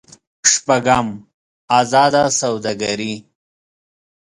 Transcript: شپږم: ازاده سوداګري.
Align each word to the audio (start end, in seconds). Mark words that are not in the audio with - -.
شپږم: 0.51 1.07
ازاده 1.79 2.23
سوداګري. 2.39 3.13